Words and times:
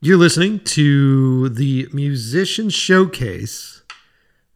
You're 0.00 0.16
listening 0.16 0.60
to 0.60 1.48
the 1.48 1.88
Musician 1.92 2.70
Showcase 2.70 3.82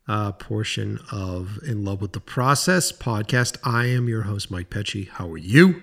uh, 0.06 0.30
portion 0.30 1.00
of 1.10 1.58
In 1.66 1.84
Love 1.84 2.00
with 2.00 2.12
the 2.12 2.20
Process 2.20 2.92
podcast. 2.92 3.56
I 3.64 3.86
am 3.86 4.08
your 4.08 4.22
host, 4.22 4.52
Mike 4.52 4.70
Pecci. 4.70 5.08
How 5.08 5.28
are 5.28 5.36
you? 5.36 5.82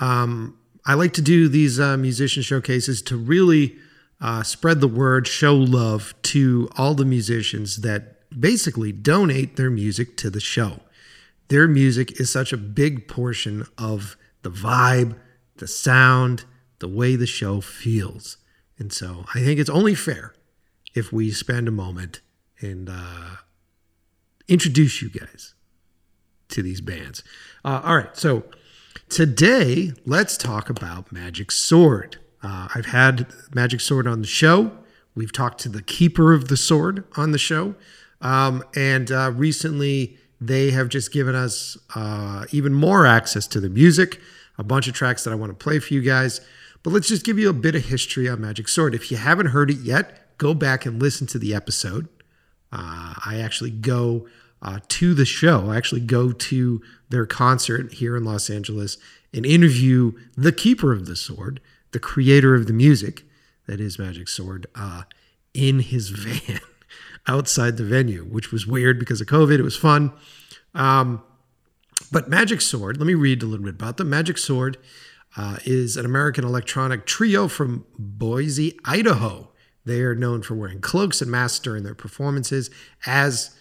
Um, 0.00 0.58
I 0.84 0.94
like 0.94 1.12
to 1.12 1.22
do 1.22 1.46
these 1.46 1.78
uh, 1.78 1.98
musician 1.98 2.42
showcases 2.42 3.00
to 3.02 3.16
really 3.16 3.76
uh, 4.20 4.42
spread 4.42 4.80
the 4.80 4.88
word, 4.88 5.28
show 5.28 5.54
love 5.54 6.12
to 6.22 6.68
all 6.76 6.94
the 6.94 7.04
musicians 7.04 7.82
that 7.82 8.28
basically 8.40 8.90
donate 8.90 9.54
their 9.54 9.70
music 9.70 10.16
to 10.16 10.30
the 10.30 10.40
show. 10.40 10.80
Their 11.46 11.68
music 11.68 12.18
is 12.20 12.32
such 12.32 12.52
a 12.52 12.56
big 12.56 13.06
portion 13.06 13.66
of 13.78 14.16
the 14.42 14.50
vibe, 14.50 15.16
the 15.58 15.68
sound, 15.68 16.44
the 16.80 16.88
way 16.88 17.14
the 17.14 17.28
show 17.28 17.60
feels. 17.60 18.36
And 18.80 18.92
so 18.92 19.26
I 19.34 19.40
think 19.40 19.60
it's 19.60 19.70
only 19.70 19.94
fair 19.94 20.34
if 20.94 21.12
we 21.12 21.30
spend 21.30 21.68
a 21.68 21.70
moment 21.70 22.20
and 22.60 22.88
uh, 22.90 23.36
introduce 24.48 25.02
you 25.02 25.10
guys 25.10 25.54
to 26.48 26.62
these 26.62 26.80
bands. 26.80 27.22
Uh, 27.64 27.82
all 27.84 27.96
right, 27.96 28.16
so 28.16 28.44
today 29.08 29.92
let's 30.06 30.36
talk 30.36 30.70
about 30.70 31.12
Magic 31.12 31.52
Sword. 31.52 32.16
Uh, 32.42 32.68
I've 32.74 32.86
had 32.86 33.26
Magic 33.54 33.80
Sword 33.80 34.06
on 34.06 34.22
the 34.22 34.26
show. 34.26 34.72
We've 35.14 35.32
talked 35.32 35.60
to 35.60 35.68
the 35.68 35.82
keeper 35.82 36.32
of 36.32 36.48
the 36.48 36.56
sword 36.56 37.04
on 37.16 37.32
the 37.32 37.38
show. 37.38 37.74
Um, 38.22 38.64
and 38.74 39.12
uh, 39.12 39.32
recently, 39.34 40.16
they 40.40 40.70
have 40.70 40.88
just 40.88 41.12
given 41.12 41.34
us 41.34 41.76
uh, 41.94 42.46
even 42.50 42.72
more 42.72 43.06
access 43.06 43.46
to 43.48 43.60
the 43.60 43.68
music, 43.68 44.20
a 44.56 44.64
bunch 44.64 44.88
of 44.88 44.94
tracks 44.94 45.24
that 45.24 45.32
I 45.32 45.34
want 45.34 45.50
to 45.50 45.62
play 45.62 45.78
for 45.78 45.92
you 45.92 46.00
guys. 46.00 46.40
But 46.82 46.92
let's 46.92 47.08
just 47.08 47.24
give 47.24 47.38
you 47.38 47.50
a 47.50 47.54
bit 47.54 47.74
of 47.74 47.86
history 47.86 48.28
on 48.28 48.40
Magic 48.40 48.68
Sword. 48.68 48.94
If 48.94 49.10
you 49.10 49.16
haven't 49.16 49.46
heard 49.46 49.70
it 49.70 49.78
yet, 49.78 50.38
go 50.38 50.54
back 50.54 50.86
and 50.86 51.00
listen 51.00 51.26
to 51.28 51.38
the 51.38 51.54
episode. 51.54 52.08
Uh, 52.72 53.14
I 53.24 53.40
actually 53.40 53.70
go 53.70 54.26
uh, 54.62 54.80
to 54.88 55.14
the 55.14 55.24
show, 55.24 55.70
I 55.70 55.76
actually 55.76 56.02
go 56.02 56.32
to 56.32 56.82
their 57.08 57.26
concert 57.26 57.94
here 57.94 58.16
in 58.16 58.24
Los 58.24 58.50
Angeles 58.50 58.98
and 59.32 59.46
interview 59.46 60.12
the 60.36 60.52
keeper 60.52 60.92
of 60.92 61.06
the 61.06 61.16
sword, 61.16 61.60
the 61.92 61.98
creator 61.98 62.54
of 62.54 62.66
the 62.66 62.72
music 62.72 63.24
that 63.66 63.80
is 63.80 63.98
Magic 63.98 64.28
Sword, 64.28 64.66
uh, 64.74 65.02
in 65.54 65.80
his 65.80 66.08
van 66.10 66.60
outside 67.26 67.76
the 67.76 67.84
venue, 67.84 68.24
which 68.24 68.52
was 68.52 68.66
weird 68.66 68.98
because 68.98 69.20
of 69.20 69.26
COVID. 69.26 69.58
It 69.58 69.62
was 69.62 69.76
fun. 69.76 70.12
Um, 70.74 71.22
but 72.12 72.28
Magic 72.28 72.60
Sword, 72.60 72.98
let 72.98 73.06
me 73.06 73.14
read 73.14 73.42
a 73.42 73.46
little 73.46 73.64
bit 73.64 73.74
about 73.74 73.96
them. 73.96 74.10
Magic 74.10 74.38
Sword 74.38 74.78
uh, 75.36 75.58
is 75.64 75.96
an 75.96 76.04
American 76.04 76.44
electronic 76.44 77.06
trio 77.06 77.48
from 77.48 77.84
Boise, 77.98 78.78
Idaho. 78.84 79.50
They 79.84 80.02
are 80.02 80.14
known 80.14 80.42
for 80.42 80.54
wearing 80.54 80.80
cloaks 80.80 81.22
and 81.22 81.30
masks 81.30 81.60
during 81.60 81.84
their 81.84 81.94
performances, 81.94 82.70
as 83.06 83.56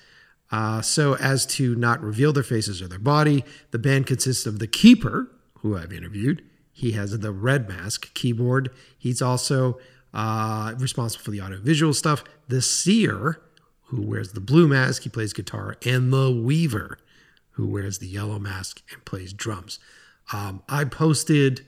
uh, 0.52 0.82
so 0.82 1.16
as 1.16 1.46
to 1.46 1.76
not 1.76 2.02
reveal 2.02 2.34
their 2.34 2.44
faces 2.44 2.82
or 2.82 2.88
their 2.88 3.00
body. 3.00 3.44
The 3.72 3.80
band 3.80 4.08
consists 4.08 4.46
of 4.46 4.60
the 4.60 4.68
Keeper, 4.68 5.32
who 5.60 5.78
I've 5.78 5.94
interviewed. 5.94 6.44
He 6.72 6.94
has 6.94 7.18
the 7.18 7.32
red 7.32 7.68
mask 7.68 8.14
keyboard. 8.14 8.70
He's 8.98 9.22
also 9.22 9.78
uh, 10.14 10.74
responsible 10.78 11.24
for 11.24 11.32
the 11.32 11.42
audiovisual 11.42 11.94
stuff. 11.94 12.24
The 12.48 12.62
Seer, 12.62 13.42
who 13.86 14.02
wears 14.02 14.32
the 14.32 14.40
blue 14.40 14.68
mask, 14.68 15.04
he 15.04 15.10
plays 15.10 15.34
guitar, 15.34 15.76
and 15.86 16.12
the 16.12 16.32
Weaver, 16.32 16.98
who 17.52 17.68
wears 17.68 18.00
the 18.00 18.08
yellow 18.08 18.40
mask 18.40 18.82
and 18.94 19.04
plays 19.04 19.34
drums. 19.34 19.80
Um, 20.32 20.64
I 20.70 20.86
posted 20.86 21.66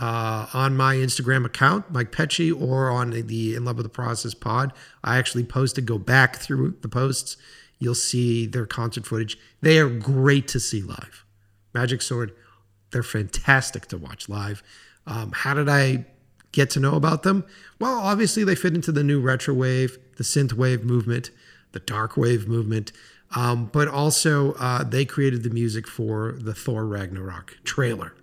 uh, 0.00 0.46
on 0.52 0.76
my 0.76 0.96
Instagram 0.96 1.44
account, 1.44 1.90
Mike 1.90 2.12
Pecci, 2.12 2.52
or 2.58 2.90
on 2.90 3.10
the 3.10 3.54
In 3.54 3.64
Love 3.64 3.76
with 3.76 3.86
the 3.86 3.90
Process 3.90 4.34
pod. 4.34 4.72
I 5.02 5.18
actually 5.18 5.44
posted, 5.44 5.86
go 5.86 5.98
back 5.98 6.36
through 6.36 6.76
the 6.80 6.88
posts. 6.88 7.36
You'll 7.78 7.94
see 7.94 8.46
their 8.46 8.66
concert 8.66 9.06
footage. 9.06 9.38
They 9.60 9.78
are 9.78 9.88
great 9.88 10.48
to 10.48 10.60
see 10.60 10.82
live. 10.82 11.24
Magic 11.72 12.02
Sword, 12.02 12.32
they're 12.90 13.02
fantastic 13.02 13.86
to 13.88 13.98
watch 13.98 14.28
live. 14.28 14.62
Um, 15.06 15.32
how 15.32 15.54
did 15.54 15.68
I 15.68 16.06
get 16.52 16.70
to 16.70 16.80
know 16.80 16.94
about 16.94 17.24
them? 17.24 17.44
Well, 17.78 17.98
obviously, 17.98 18.44
they 18.44 18.54
fit 18.54 18.74
into 18.74 18.92
the 18.92 19.04
new 19.04 19.20
retro 19.20 19.54
wave, 19.54 19.98
the 20.16 20.24
synth 20.24 20.52
wave 20.52 20.84
movement, 20.84 21.30
the 21.72 21.80
dark 21.80 22.16
wave 22.16 22.48
movement. 22.48 22.92
Um, 23.34 23.66
but 23.66 23.88
also, 23.88 24.52
uh, 24.54 24.84
they 24.84 25.04
created 25.04 25.42
the 25.42 25.50
music 25.50 25.88
for 25.88 26.36
the 26.38 26.54
Thor 26.54 26.86
Ragnarok 26.86 27.58
trailer, 27.64 28.14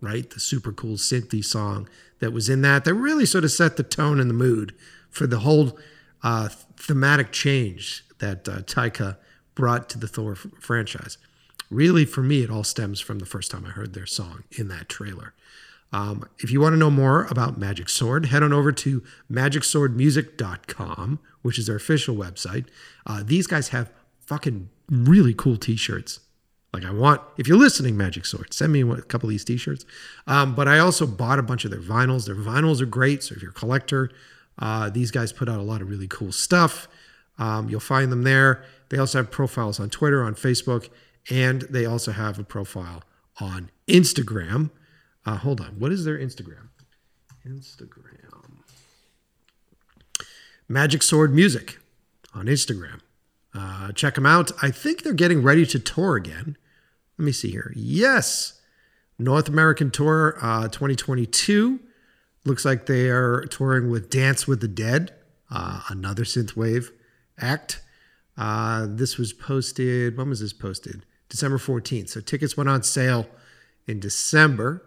right? 0.00 0.28
The 0.28 0.40
super 0.40 0.72
cool 0.72 0.96
synthy 0.96 1.44
song 1.44 1.88
that 2.18 2.32
was 2.32 2.48
in 2.48 2.62
that. 2.62 2.84
That 2.84 2.94
really 2.94 3.24
sort 3.24 3.44
of 3.44 3.52
set 3.52 3.76
the 3.76 3.84
tone 3.84 4.18
and 4.18 4.28
the 4.28 4.34
mood 4.34 4.74
for 5.10 5.26
the 5.28 5.38
whole 5.40 5.78
uh, 6.22 6.48
thematic 6.76 7.30
change 7.30 8.04
that 8.18 8.48
uh, 8.48 8.58
Taika 8.62 9.16
brought 9.54 9.88
to 9.90 9.98
the 9.98 10.08
Thor 10.08 10.32
f- 10.32 10.46
franchise. 10.60 11.18
Really, 11.70 12.04
for 12.04 12.22
me, 12.22 12.42
it 12.42 12.50
all 12.50 12.64
stems 12.64 13.00
from 13.00 13.20
the 13.20 13.26
first 13.26 13.50
time 13.50 13.64
I 13.64 13.70
heard 13.70 13.94
their 13.94 14.06
song 14.06 14.44
in 14.52 14.68
that 14.68 14.88
trailer. 14.88 15.34
Um, 15.92 16.28
if 16.38 16.50
you 16.50 16.60
want 16.60 16.72
to 16.72 16.78
know 16.78 16.90
more 16.90 17.24
about 17.26 17.58
Magic 17.58 17.88
Sword, 17.88 18.26
head 18.26 18.42
on 18.42 18.52
over 18.52 18.72
to 18.72 19.02
magicswordmusic.com, 19.30 21.20
which 21.42 21.58
is 21.58 21.66
their 21.66 21.76
official 21.76 22.16
website. 22.16 22.66
Uh, 23.06 23.22
these 23.24 23.46
guys 23.46 23.68
have 23.68 23.90
fucking 24.26 24.68
really 24.88 25.34
cool 25.34 25.56
t-shirts. 25.56 26.20
Like 26.72 26.84
I 26.84 26.90
want, 26.90 27.22
if 27.38 27.48
you're 27.48 27.56
listening, 27.56 27.96
Magic 27.96 28.26
Sword, 28.26 28.52
send 28.52 28.72
me 28.72 28.82
a 28.82 29.02
couple 29.02 29.28
of 29.28 29.30
these 29.30 29.44
t-shirts. 29.44 29.86
Um, 30.26 30.54
but 30.54 30.68
I 30.68 30.78
also 30.78 31.06
bought 31.06 31.38
a 31.38 31.42
bunch 31.42 31.64
of 31.64 31.70
their 31.70 31.80
vinyls. 31.80 32.26
Their 32.26 32.34
vinyls 32.34 32.80
are 32.80 32.86
great. 32.86 33.22
So 33.22 33.34
if 33.34 33.42
you're 33.42 33.52
a 33.52 33.54
collector, 33.54 34.10
uh, 34.58 34.90
these 34.90 35.10
guys 35.10 35.32
put 35.32 35.48
out 35.48 35.58
a 35.58 35.62
lot 35.62 35.80
of 35.80 35.88
really 35.88 36.08
cool 36.08 36.32
stuff. 36.32 36.86
Um, 37.38 37.68
you'll 37.68 37.80
find 37.80 38.12
them 38.12 38.22
there. 38.22 38.64
They 38.90 38.98
also 38.98 39.18
have 39.18 39.30
profiles 39.30 39.80
on 39.80 39.90
Twitter, 39.90 40.22
on 40.22 40.34
Facebook, 40.34 40.88
and 41.30 41.62
they 41.62 41.86
also 41.86 42.12
have 42.12 42.38
a 42.38 42.44
profile 42.44 43.02
on 43.40 43.70
Instagram. 43.88 44.70
Uh, 45.24 45.36
hold 45.36 45.60
on. 45.60 45.78
What 45.78 45.92
is 45.92 46.04
their 46.04 46.18
Instagram? 46.18 46.68
Instagram. 47.46 48.16
Magic 50.68 51.02
Sword 51.02 51.32
Music 51.32 51.78
on 52.34 52.46
Instagram. 52.46 53.00
Uh, 53.56 53.92
check 53.92 54.14
them 54.16 54.26
out. 54.26 54.52
I 54.60 54.70
think 54.70 55.02
they're 55.02 55.14
getting 55.14 55.42
ready 55.42 55.64
to 55.66 55.78
tour 55.78 56.16
again. 56.16 56.56
Let 57.18 57.24
me 57.24 57.32
see 57.32 57.50
here. 57.50 57.72
Yes, 57.74 58.60
North 59.18 59.48
American 59.48 59.90
Tour 59.90 60.36
uh, 60.42 60.68
2022. 60.68 61.80
Looks 62.44 62.64
like 62.64 62.86
they 62.86 63.08
are 63.08 63.42
touring 63.46 63.90
with 63.90 64.10
Dance 64.10 64.46
with 64.46 64.60
the 64.60 64.68
Dead, 64.68 65.14
uh, 65.50 65.82
another 65.88 66.24
synthwave 66.24 66.90
act. 67.40 67.80
Uh, 68.36 68.86
this 68.88 69.16
was 69.16 69.32
posted, 69.32 70.18
when 70.18 70.28
was 70.28 70.40
this 70.40 70.52
posted? 70.52 71.06
December 71.30 71.56
14th. 71.56 72.10
So 72.10 72.20
tickets 72.20 72.56
went 72.56 72.68
on 72.68 72.82
sale 72.82 73.26
in 73.86 73.98
December. 73.98 74.82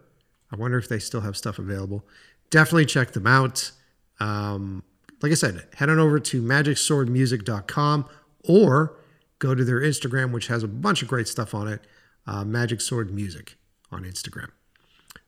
I 0.52 0.56
wonder 0.56 0.78
if 0.78 0.88
they 0.88 1.00
still 1.00 1.22
have 1.22 1.36
stuff 1.36 1.58
available. 1.58 2.06
Definitely 2.52 2.86
check 2.86 3.12
them 3.12 3.28
out. 3.28 3.72
Um, 4.20 4.84
like 5.22 5.32
I 5.32 5.36
said, 5.36 5.68
head 5.76 5.90
on 5.90 6.00
over 6.00 6.20
to 6.20 6.42
magicswordmusic.com 6.42 8.06
or 8.44 8.96
go 9.40 9.56
to 9.56 9.64
their 9.64 9.82
Instagram, 9.82 10.32
which 10.32 10.48
has 10.48 10.64
a 10.64 10.68
bunch 10.68 11.02
of 11.02 11.08
great 11.08 11.28
stuff 11.28 11.54
on 11.54 11.68
it 11.68 11.82
uh, 12.28 12.44
Magic 12.44 12.82
Sword 12.82 13.12
Music 13.12 13.58
on 13.92 14.04
Instagram. 14.04 14.50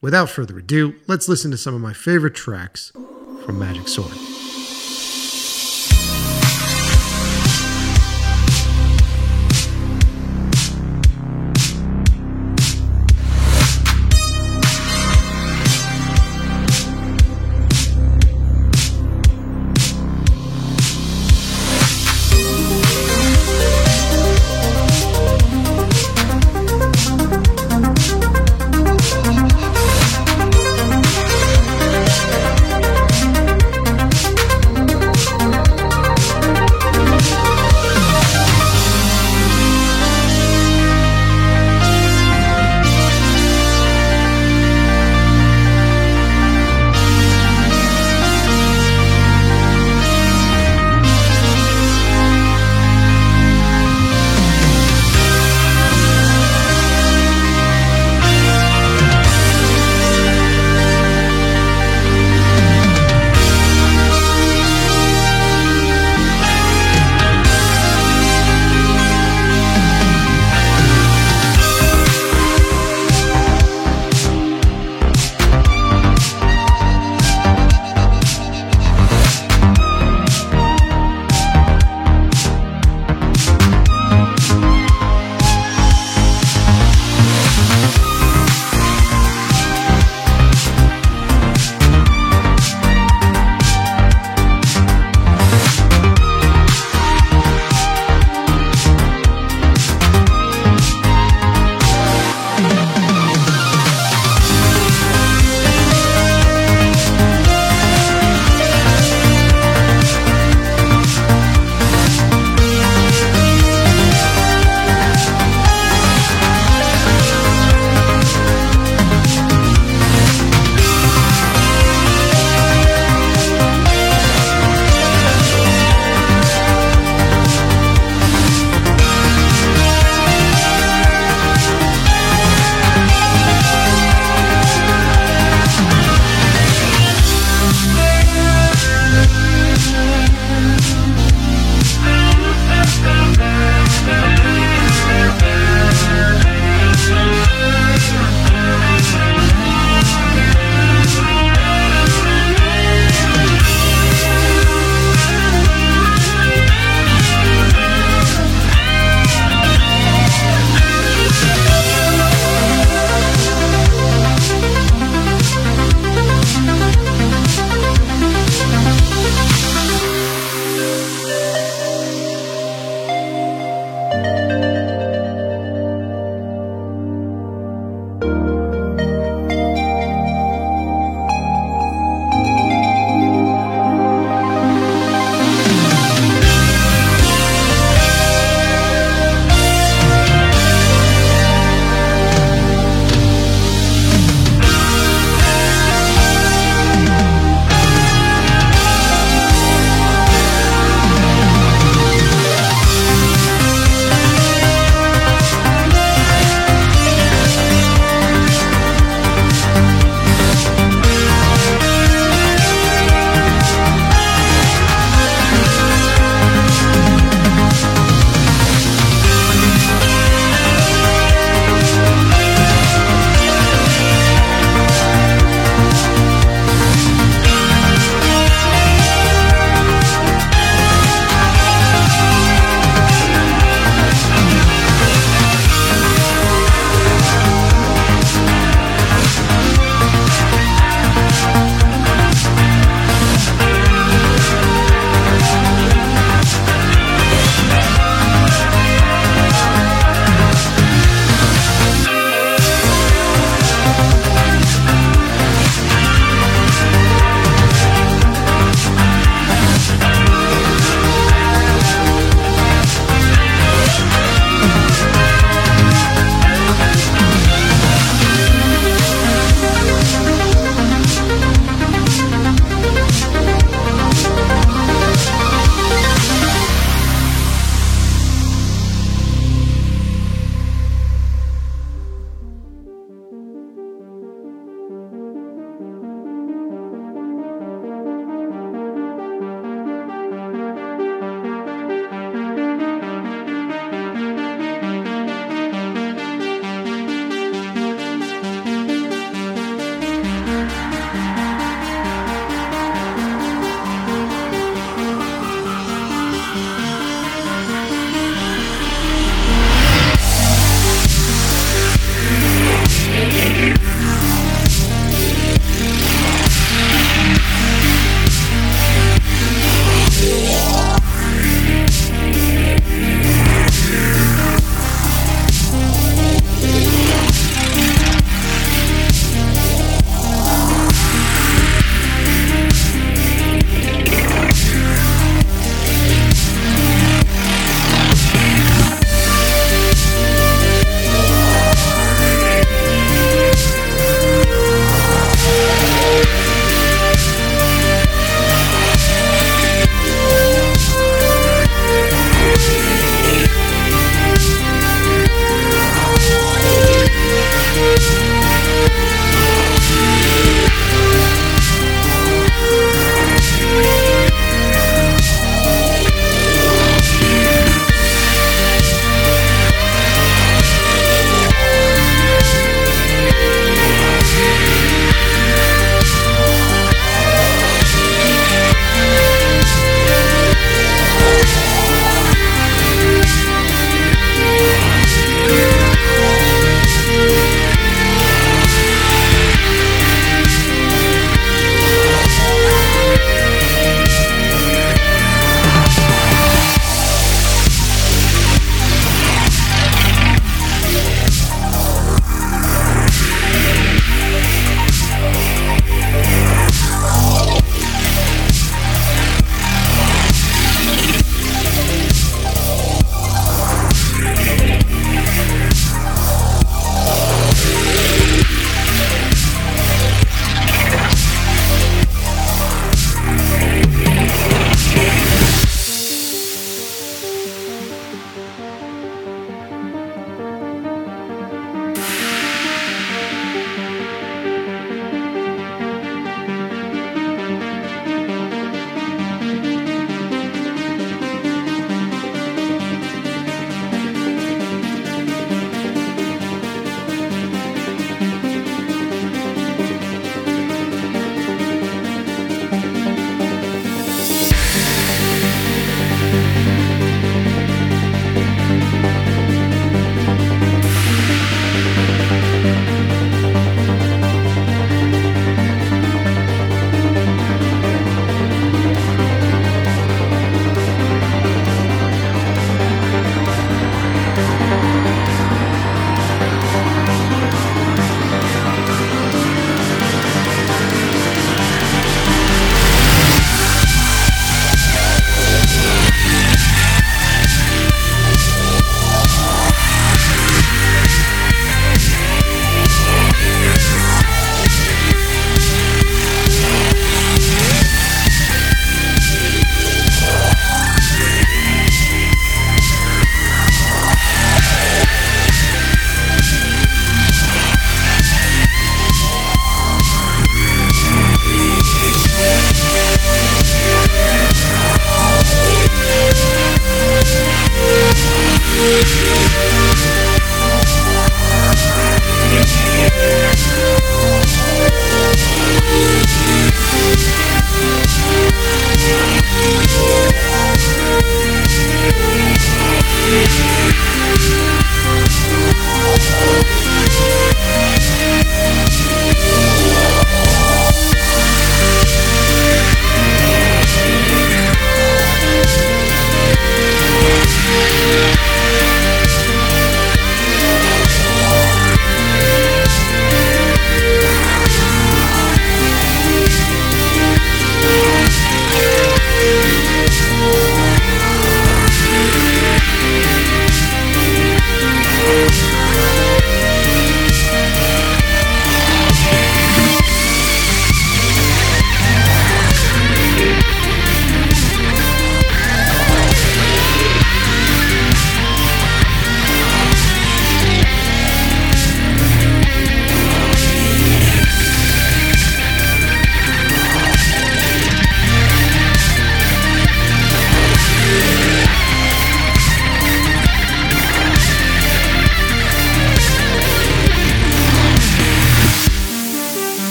Without 0.00 0.30
further 0.30 0.58
ado, 0.58 0.94
let's 1.06 1.28
listen 1.28 1.50
to 1.50 1.56
some 1.56 1.74
of 1.74 1.80
my 1.80 1.92
favorite 1.92 2.34
tracks 2.34 2.92
from 3.44 3.58
Magic 3.58 3.88
Sword. 3.88 4.45